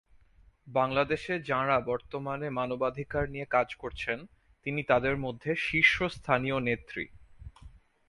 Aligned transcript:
বাংলাদেশে 0.67 1.33
যাঁরা 1.41 1.77
বর্তমানে 1.81 2.47
মানবাধিকার 2.49 3.23
নিয়ে 3.29 3.47
কাজ 3.49 3.67
করছেন, 3.75 4.19
তিনি 4.65 4.81
তাদের 4.83 5.15
মধ্যে 5.17 5.51
শীর্ষস্থানীয় 5.65 6.57
নেত্রী। 6.59 7.05